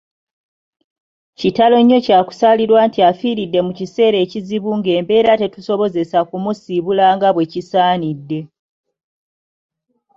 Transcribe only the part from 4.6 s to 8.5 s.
ng'embeera tetusobozesa kumusiibula nga bwe kisaanidde.